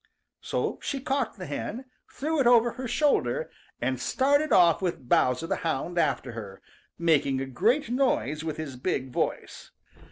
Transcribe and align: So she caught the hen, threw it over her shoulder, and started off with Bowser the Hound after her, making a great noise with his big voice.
So 0.41 0.79
she 0.81 0.99
caught 0.99 1.37
the 1.37 1.45
hen, 1.45 1.85
threw 2.11 2.39
it 2.39 2.47
over 2.47 2.71
her 2.71 2.87
shoulder, 2.87 3.51
and 3.79 4.01
started 4.01 4.51
off 4.51 4.81
with 4.81 5.07
Bowser 5.07 5.45
the 5.45 5.57
Hound 5.57 5.99
after 5.99 6.31
her, 6.31 6.59
making 6.97 7.39
a 7.39 7.45
great 7.45 7.87
noise 7.91 8.43
with 8.43 8.57
his 8.57 8.77
big 8.77 9.11
voice. 9.11 9.69